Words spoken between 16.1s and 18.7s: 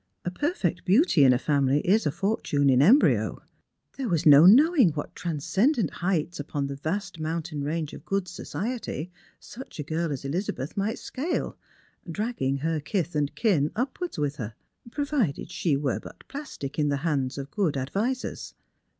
plastic iu the hands of good advisers.